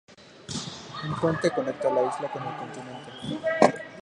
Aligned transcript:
Un 1.03 1.13
puente 1.13 1.51
conecta 1.51 1.91
la 1.93 2.01
isla 2.01 2.31
con 2.31 2.41
el 2.41 2.57
continente. 2.57 3.81